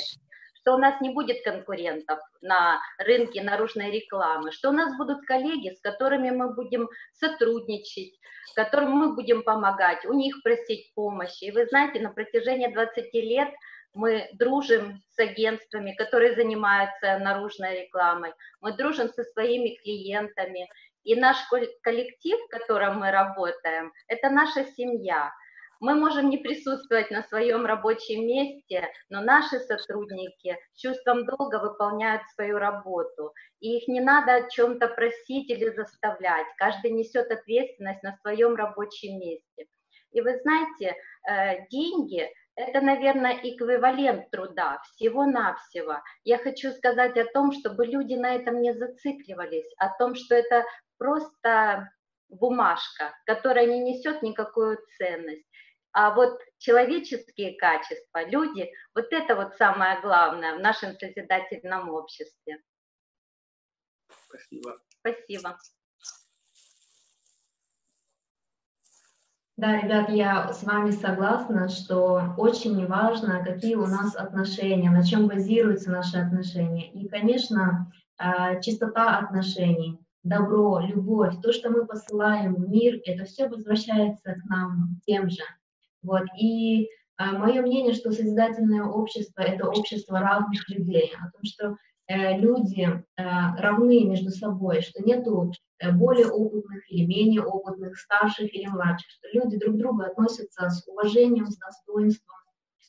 [0.54, 5.74] что у нас не будет конкурентов на рынке наружной рекламы, что у нас будут коллеги,
[5.74, 8.14] с которыми мы будем сотрудничать,
[8.54, 11.44] которым мы будем помогать, у них просить помощи.
[11.44, 13.48] И вы знаете, на протяжении 20 лет
[13.94, 20.68] мы дружим с агентствами, которые занимаются наружной рекламой, мы дружим со своими клиентами.
[21.02, 21.36] И наш
[21.82, 25.32] коллектив, в котором мы работаем, это наша семья.
[25.80, 32.22] Мы можем не присутствовать на своем рабочем месте, но наши сотрудники с чувством долга выполняют
[32.34, 33.32] свою работу.
[33.60, 36.46] И их не надо о чем-то просить или заставлять.
[36.58, 39.66] Каждый несет ответственность на своем рабочем месте.
[40.12, 42.28] И вы знаете, э, деньги–
[42.60, 46.02] это, наверное, эквивалент труда, всего-навсего.
[46.24, 50.64] Я хочу сказать о том, чтобы люди на этом не зацикливались, о том, что это
[50.98, 51.90] просто
[52.28, 55.46] бумажка, которая не несет никакую ценность.
[55.92, 62.58] А вот человеческие качества, люди, вот это вот самое главное в нашем созидательном обществе.
[64.26, 64.80] Спасибо.
[65.00, 65.58] Спасибо.
[69.60, 75.28] Да, ребят, я с вами согласна, что очень важно, какие у нас отношения, на чем
[75.28, 76.90] базируются наши отношения.
[76.92, 83.48] И, конечно, а, чистота отношений, добро, любовь, то, что мы посылаем в мир, это все
[83.48, 85.42] возвращается к нам тем же.
[86.02, 86.22] Вот.
[86.38, 91.76] И э, мое мнение, что созидательное общество– это общество равных людей, о том, что
[92.10, 93.22] люди э,
[93.58, 99.28] равны между собой, что нету э, более опытных или менее опытных, старших или младших, что
[99.32, 102.36] люди друг к другу относятся с уважением, с достоинством.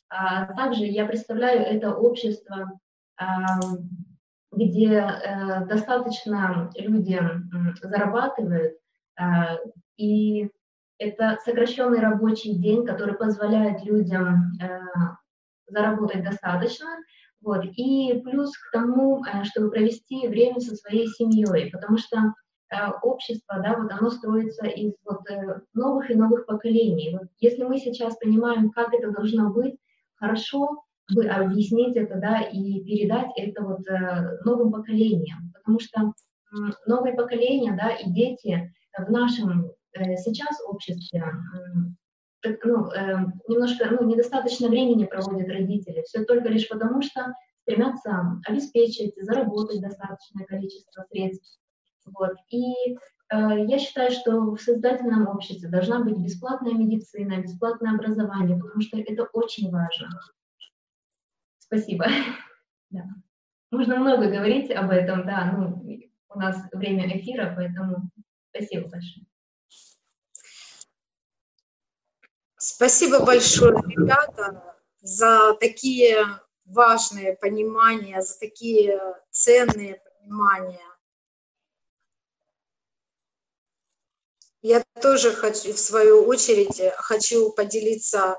[0.09, 2.79] А также я представляю это общество,
[3.17, 3.59] а,
[4.51, 7.19] где э, достаточно люди
[7.81, 8.73] зарабатывают,
[9.17, 9.57] а,
[9.97, 10.49] и
[10.97, 14.79] это сокращенный рабочий день, который позволяет людям э,
[15.67, 16.87] заработать достаточно,
[17.41, 22.75] вот, и плюс к тому, э, чтобы провести время со своей семьей, потому что э,
[23.01, 27.17] общество, да, вот оно строится из вот, э, новых и новых поколений.
[27.17, 29.75] Вот если мы сейчас понимаем, как это должно быть,
[30.15, 33.81] хорошо бы объяснить это, да, и передать это вот
[34.45, 36.13] новым поколениям, потому что
[36.85, 41.25] новые поколения, да, и дети в нашем сейчас обществе
[42.43, 46.03] ну, эм, немножко ну, недостаточно времени проводят родители.
[46.03, 51.59] Все только лишь потому, что стремятся обеспечить, заработать достаточное количество средств.
[52.05, 52.33] Вот.
[52.49, 52.97] И э,
[53.29, 59.27] я считаю, что в создательном обществе должна быть бесплатная медицина, бесплатное образование, потому что это
[59.33, 60.09] очень важно.
[61.59, 62.05] Спасибо.
[62.89, 63.05] Да.
[63.71, 65.81] Можно много говорить об этом, да, ну,
[66.27, 68.11] у нас время эфира, поэтому
[68.49, 69.25] спасибо большое.
[72.63, 76.23] Спасибо большое, ребята, за такие
[76.65, 80.85] важные понимания, за такие ценные понимания.
[84.61, 88.37] Я тоже хочу, в свою очередь, хочу поделиться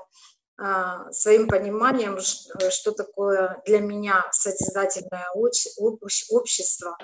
[0.57, 6.97] а, своим пониманием, что, что такое для меня созидательное общество.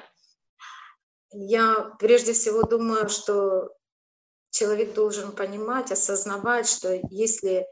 [1.32, 3.76] Я прежде всего думаю, что
[4.52, 7.68] человек должен понимать, осознавать, что если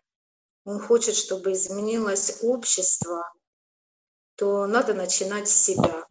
[0.64, 3.24] он хочет, чтобы изменилось общество,
[4.36, 6.06] то надо начинать с себя.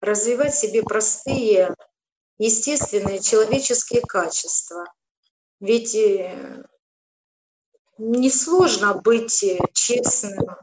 [0.00, 1.74] Развивать в себе простые,
[2.38, 4.84] естественные человеческие качества.
[5.60, 6.64] Ведь э,
[7.98, 9.44] несложно быть
[9.74, 10.56] честным,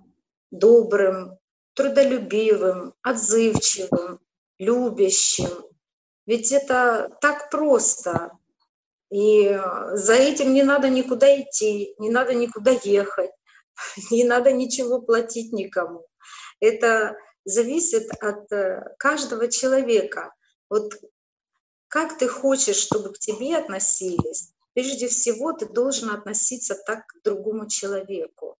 [0.52, 1.38] добрым,
[1.74, 4.20] трудолюбивым, отзывчивым,
[4.58, 5.66] любящим.
[6.26, 8.38] Ведь это так просто.
[9.10, 13.32] И э, за этим не надо никуда идти, не надо никуда ехать,
[14.12, 16.06] не надо ничего платить никому.
[16.60, 20.34] Это зависит от э, каждого человека.
[20.70, 20.94] Вот
[21.88, 27.68] как ты хочешь, чтобы к тебе относились, прежде всего ты должен относиться так к другому
[27.68, 28.58] человеку.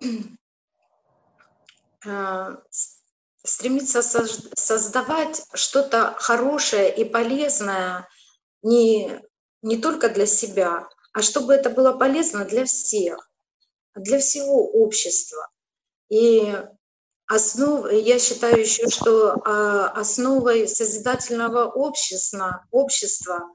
[2.06, 2.56] Э,
[3.42, 8.08] стремиться создавать что-то хорошее и полезное
[8.62, 9.20] не,
[9.62, 13.30] не только для себя, а чтобы это было полезно для всех,
[13.94, 15.48] для всего общества.
[16.08, 16.54] И
[17.26, 23.52] основ, я считаю еще, что а, основой созидательного общества, общества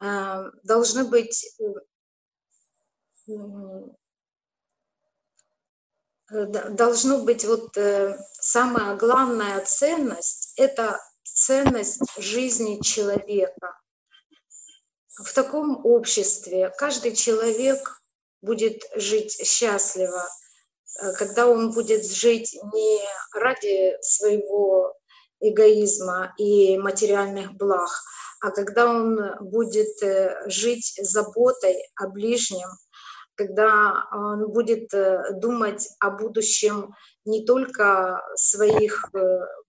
[0.00, 1.48] э, должны быть
[6.28, 13.78] должно быть вот э, самая главная ценность– это ценность жизни человека.
[15.18, 18.00] В таком обществе каждый человек
[18.42, 20.28] будет жить счастливо,
[21.02, 23.00] э, когда он будет жить не
[23.32, 24.94] ради своего
[25.40, 27.90] эгоизма и материальных благ,
[28.40, 32.68] а когда он будет э, жить заботой о ближнем,
[33.34, 36.94] когда он будет э, думать о будущем
[37.24, 39.10] не только своих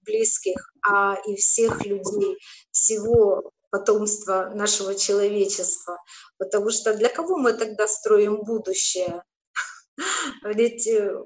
[0.01, 2.37] близких, а и всех людей,
[2.71, 5.97] всего потомства нашего человечества.
[6.37, 9.23] Потому что для кого мы тогда строим будущее?
[10.43, 11.23] Ведь, э,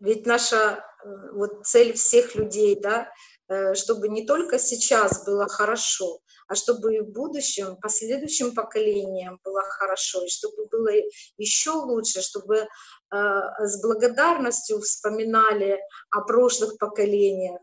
[0.00, 3.12] ведь наша э, вот цель всех людей, да,
[3.48, 9.62] э, чтобы не только сейчас было хорошо, а чтобы и в будущем, последующим поколениям было
[9.62, 10.90] хорошо, и чтобы было
[11.36, 12.66] еще лучше, чтобы
[13.10, 15.78] с благодарностью вспоминали
[16.10, 17.60] о прошлых поколениях.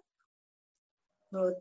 [1.31, 1.55] Вот.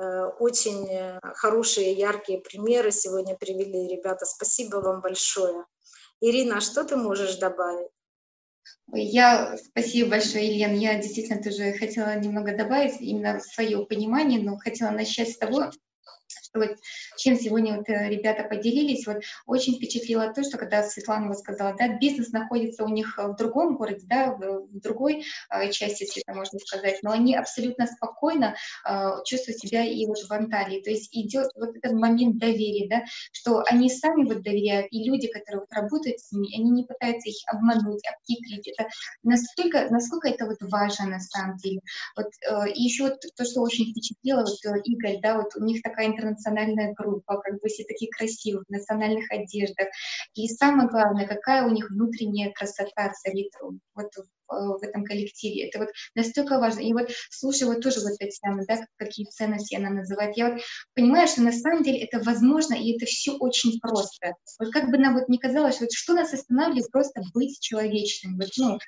[0.00, 4.24] Э, очень э, хорошие, яркие примеры сегодня привели ребята.
[4.24, 5.66] Спасибо вам большое.
[6.22, 7.90] Ирина, а что ты можешь добавить?
[8.94, 10.72] Я, спасибо большое, Елена.
[10.72, 15.70] Я действительно тоже хотела немного добавить именно свое понимание, но хотела начать с того,
[16.54, 16.76] вот
[17.16, 21.74] чем сегодня вот э, ребята поделились, вот очень впечатлило то, что когда Светлана вот сказала,
[21.78, 26.58] да, бизнес находится у них в другом городе, да, в, другой э, части света, можно
[26.58, 28.56] сказать, но они абсолютно спокойно
[28.88, 33.04] э, чувствуют себя и вот в Анталии, то есть идет вот этот момент доверия, да,
[33.32, 37.28] что они сами вот доверяют, и люди, которые вот работают с ними, они не пытаются
[37.28, 38.88] их обмануть, обхитрить, это
[39.22, 41.80] настолько, насколько это вот важно на самом деле.
[42.16, 45.64] Вот, э, и еще вот то, что очень впечатлило, вот э, Игорь, да, вот у
[45.64, 46.39] них такая интернациональная
[46.96, 49.88] группа, как бы все такие красивые, в национальных одеждах.
[50.34, 53.52] И самое главное, какая у них внутренняя красота царит
[53.94, 54.10] вот
[54.48, 55.68] в этом коллективе.
[55.68, 56.80] Это вот настолько важно.
[56.80, 60.36] И вот слушай, вот тоже вот Татьяна, да, какие ценности она называет.
[60.36, 60.62] Я вот
[60.94, 64.34] понимаю, что на самом деле это возможно, и это все очень просто.
[64.58, 68.36] Вот как бы нам вот не казалось, вот что нас останавливает просто быть человечным.
[68.36, 68.78] Вот, ну,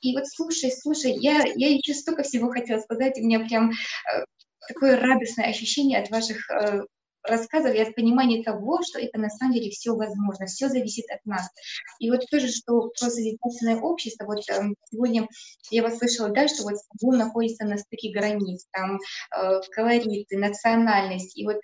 [0.00, 4.24] и вот слушай, слушай, я, я еще столько всего хотела сказать, у меня прям э,
[4.68, 6.82] такое радостное ощущение от ваших э,
[7.22, 11.24] рассказов и от понимания того, что это на самом деле все возможно, все зависит от
[11.24, 11.48] нас.
[11.98, 15.28] И вот тоже, что про созидательное общество, вот э, сегодня
[15.70, 18.98] я вас слышала, да, что вот Стамбул находится на стыке границ, там
[19.36, 21.60] э, колориты, национальность, и вот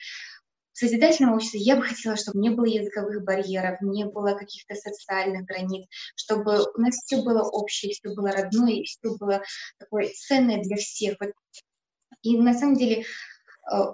[0.76, 5.46] в созидательном обществе я бы хотела, чтобы не было языковых барьеров, не было каких-то социальных
[5.46, 5.86] границ,
[6.16, 9.42] чтобы у нас все было общее, все было родное, все было
[9.78, 11.16] такое ценное для всех.
[11.18, 11.30] Вот
[12.20, 13.04] и на самом деле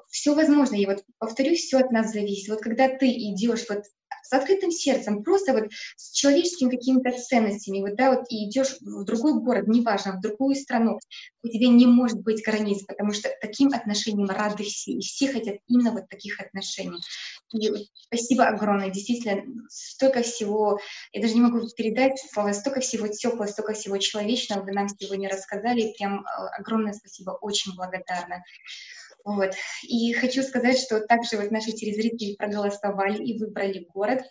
[0.08, 0.76] все возможно.
[0.76, 2.48] И вот повторюсь, все от нас зависит.
[2.48, 3.84] Вот когда ты идешь вот
[4.22, 9.04] с открытым сердцем, просто вот с человеческими какими-то ценностями, вот, да, вот и идешь в
[9.04, 10.98] другой город, неважно, в другую страну,
[11.42, 15.56] у тебя не может быть границ, потому что таким отношениям рады все, и все хотят
[15.66, 17.00] именно вот таких отношений.
[17.52, 20.78] И спасибо огромное, действительно, столько всего,
[21.12, 25.28] я даже не могу передать слова, столько всего теплого, столько всего человечного вы нам сегодня
[25.28, 28.42] рассказали, прям э, огромное спасибо, очень благодарна.
[29.24, 29.52] Вот.
[29.82, 34.22] И хочу сказать, что также вот наши телезрители проголосовали и выбрали город.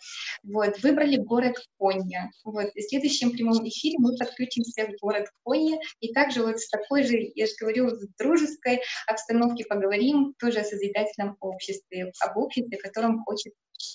[0.42, 0.80] Вот.
[0.82, 2.30] Выбрали город Конья.
[2.44, 2.70] Вот.
[2.74, 7.04] И в следующем прямом эфире мы подключимся в город Конья и также вот с такой
[7.04, 12.82] же, я же говорю, в дружеской обстановке поговорим тоже о созидательном обществе, об обществе, в
[12.82, 13.52] котором хочет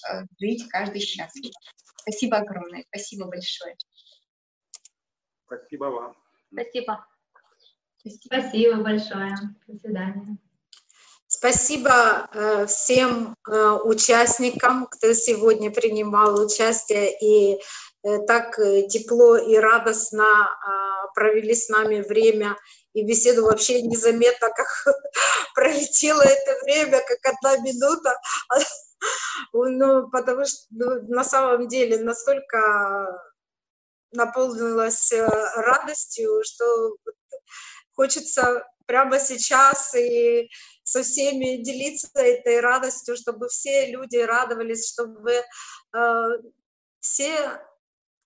[0.10, 1.52] э, жить каждый счастлив.
[2.02, 3.76] Спасибо огромное, спасибо большое.
[5.46, 6.16] Спасибо вам.
[6.52, 7.06] Спасибо.
[8.00, 9.36] Спасибо, спасибо большое.
[9.68, 10.38] До свидания.
[11.38, 17.62] Спасибо э, всем э, участникам, кто сегодня принимал участие и
[18.02, 18.56] э, так
[18.90, 22.58] тепло и радостно а, провели с нами время
[22.94, 24.96] и беседу вообще незаметно, как
[25.54, 28.20] пролетело это время, как одна минута.
[29.54, 33.22] Ну, потому что ну, на самом деле настолько
[34.12, 35.14] наполнилась
[35.56, 36.96] радостью, что
[37.94, 40.50] хочется прямо сейчас и
[40.88, 46.28] со всеми делиться этой радостью, чтобы все люди радовались, чтобы э,
[47.02, 47.62] все,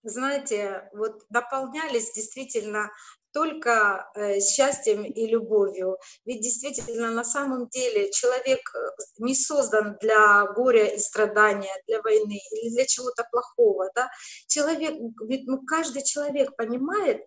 [0.03, 2.91] знаете, вот наполнялись действительно
[3.34, 5.97] только э, счастьем и любовью.
[6.24, 8.80] Ведь действительно, на самом деле, человек э,
[9.18, 13.89] не создан для горя и страдания, для войны или для чего-то плохого.
[13.95, 14.07] Да?
[14.47, 14.93] Человек,
[15.28, 17.24] ведь ну, каждый человек понимает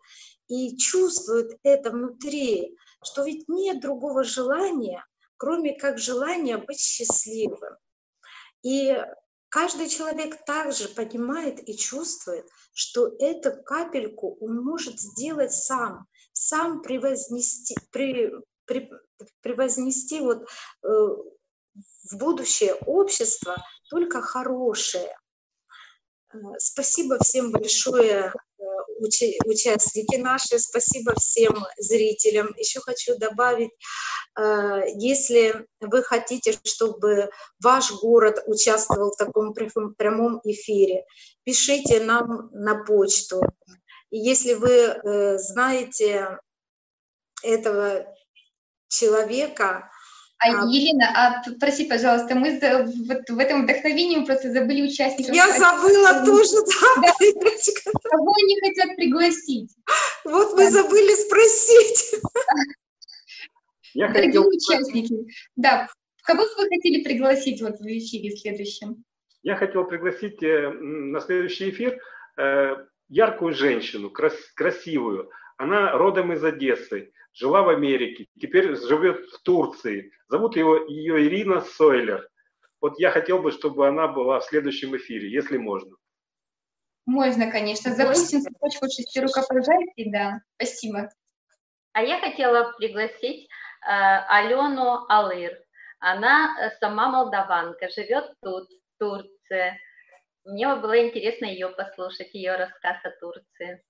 [0.46, 5.04] и чувствует это внутри, что ведь нет другого желания,
[5.36, 7.76] кроме как желания быть счастливым.
[8.62, 8.96] И
[9.48, 17.76] каждый человек также понимает и чувствует, что эту капельку он может сделать сам, сам превознести,
[17.92, 18.32] при,
[18.64, 18.90] при,
[19.42, 23.56] превознести вот, э, в будущее общество
[23.90, 25.16] только хорошее.
[26.32, 28.32] Э, спасибо всем большое,
[29.06, 32.54] э, участники наши, спасибо всем зрителям.
[32.56, 33.70] Еще хочу добавить,
[34.38, 37.30] э, если вы хотите, чтобы
[37.62, 41.04] ваш город участвовал в таком прямом эфире,
[41.44, 43.40] пишите нам на почту.
[44.10, 46.38] И если вы знаете
[47.42, 48.06] этого
[48.88, 49.90] человека,
[50.38, 55.34] а, Елена, а проси, пожалуйста, мы за, вот в этом вдохновении мы просто забыли участников.
[55.34, 57.02] Я забыла а, тоже, да.
[57.02, 57.12] да.
[58.10, 59.70] Кого они хотят пригласить?
[60.24, 62.20] Вот мы забыли спросить.
[63.94, 64.48] Я Дорогие хотел...
[64.48, 65.14] участники,
[65.54, 65.88] да,
[66.24, 69.04] кого вы хотели пригласить вот в эфире следующем?
[69.42, 72.00] Я хотел пригласить э, на следующий эфир
[72.36, 72.76] э,
[73.08, 75.30] яркую женщину, крас красивую.
[75.58, 80.12] Она родом из Одессы жила в Америке, теперь живет в Турции.
[80.28, 82.28] Зовут его, ее Ирина Сойлер.
[82.80, 85.96] Вот я хотел бы, чтобы она была в следующем эфире, если можно.
[87.06, 87.94] Можно, конечно.
[87.94, 90.40] Запустим цепочку шести рукопожатий, да.
[90.56, 91.10] Спасибо.
[91.92, 93.48] А я хотела пригласить э,
[93.86, 95.52] Алену Алыр.
[95.98, 99.78] Она э, сама молдаванка, живет тут, в Турции.
[100.44, 103.82] Мне было интересно ее послушать, ее рассказ о Турции.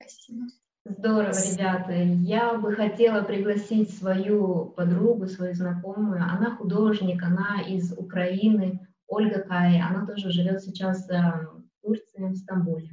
[0.00, 0.46] Спасибо.
[0.86, 1.92] Здорово, ребята.
[1.92, 6.22] Я бы хотела пригласить свою подругу, свою знакомую.
[6.22, 9.80] Она художник, она из Украины, Ольга Кай.
[9.80, 12.90] Она тоже живет сейчас э, в Турции, в Стамбуле.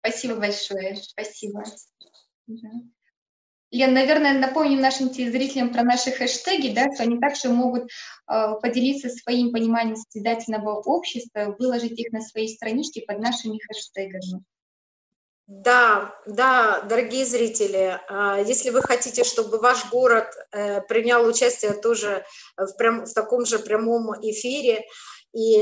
[0.00, 0.96] Спасибо большое.
[0.96, 1.62] Спасибо.
[3.70, 9.08] Лен, наверное, напомним нашим телезрителям про наши хэштеги, да, что они также могут э, поделиться
[9.10, 14.44] своим пониманием созидательного общества, выложить их на своей страничке под нашими хэштегами.
[15.54, 22.24] Да, да, дорогие зрители, а, если вы хотите, чтобы ваш город э, принял участие тоже
[22.56, 24.86] в, прям, в таком же прямом эфире,
[25.34, 25.60] и,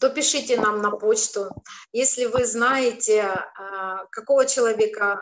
[0.00, 1.50] то пишите нам на почту.
[1.90, 5.20] Если вы знаете, а, какого человека, а,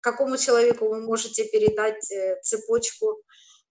[0.00, 3.22] какому человеку вы можете передать э, цепочку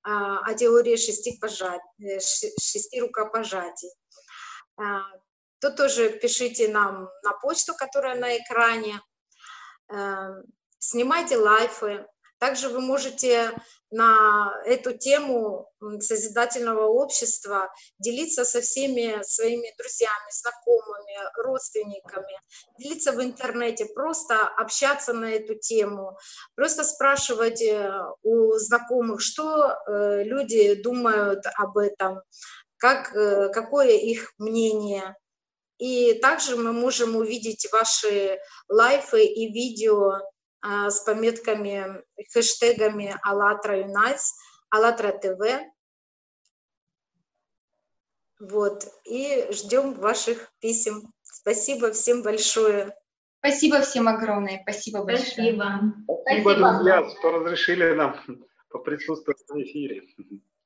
[0.03, 3.91] о теории шести, пожать, э, шести рукопожатий,
[5.61, 8.99] то тоже пишите нам на почту, которая на экране.
[9.89, 10.43] Эм,
[10.79, 12.05] снимайте лайфы.
[12.39, 13.51] Также вы можете
[13.91, 22.39] на эту тему созидательного общества делиться со всеми своими друзьями, знакомыми, родственниками,
[22.79, 26.17] делиться в интернете, просто общаться на эту тему,
[26.55, 27.91] просто спрашивать э,
[28.23, 32.21] у знакомых, что э, люди думают об этом,
[32.77, 35.15] как, э, какое их мнение.
[35.81, 38.37] И также мы можем увидеть ваши
[38.69, 40.19] лайфы и видео
[40.61, 44.25] а, с пометками, хэштегами АЛЛАТРА Unites,
[44.69, 45.41] АЛЛАТРА ТВ.
[48.39, 51.11] Вот, и ждем ваших писем.
[51.23, 52.95] Спасибо всем большое.
[53.39, 54.59] Спасибо всем огромное.
[54.61, 55.31] Спасибо большое.
[55.31, 55.93] Спасибо.
[56.21, 58.15] Спасибо, друзья, что разрешили нам
[58.69, 60.03] поприсутствовать в эфире.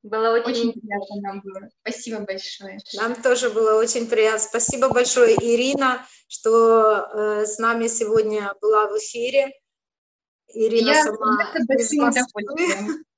[0.06, 1.68] Было очень, очень приятно нам было.
[1.82, 2.78] Спасибо большое.
[2.94, 4.38] Нам тоже было очень приятно.
[4.38, 9.52] Спасибо большое, Ирина, что э, с нами сегодня была в эфире.
[10.54, 11.92] Ирина Я сама из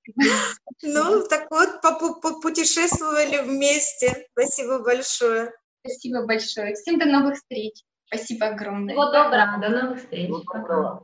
[0.83, 1.81] Ну, так вот,
[2.41, 4.25] путешествовали вместе.
[4.31, 5.51] Спасибо большое.
[5.85, 6.73] Спасибо большое.
[6.75, 7.83] Всем до новых встреч.
[8.05, 8.93] Спасибо огромное.
[8.93, 9.59] Всего доброго.
[9.59, 10.31] До новых встреч.
[10.45, 11.01] Пока.